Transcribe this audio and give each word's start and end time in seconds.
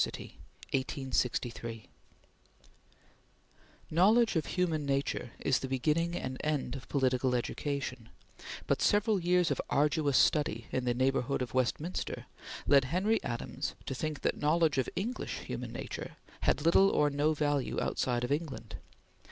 CHAPTER 0.03 0.19
XII 0.71 0.81
ECCENTRICITY 0.81 1.49
(1863) 1.89 1.89
KNOWLEDGE 3.91 4.35
of 4.35 4.45
human 4.47 4.83
nature 4.83 5.33
is 5.37 5.59
the 5.59 5.67
beginning 5.67 6.15
and 6.15 6.41
end 6.43 6.75
of 6.75 6.87
political 6.89 7.35
education, 7.35 8.09
but 8.65 8.81
several 8.81 9.19
years 9.19 9.51
of 9.51 9.61
arduous 9.69 10.17
study 10.17 10.65
in 10.71 10.85
the 10.85 10.95
neighborhood 10.95 11.43
of 11.43 11.53
Westminster 11.53 12.25
led 12.65 12.85
Henry 12.85 13.23
Adams 13.23 13.75
to 13.85 13.93
think 13.93 14.21
that 14.21 14.37
knowledge 14.39 14.79
of 14.79 14.89
English 14.95 15.41
human 15.41 15.71
nature 15.71 16.17
had 16.39 16.63
little 16.65 16.89
or 16.89 17.11
no 17.11 17.35
value 17.35 17.79
outside 17.79 18.23
of 18.23 18.31
England. 18.31 18.77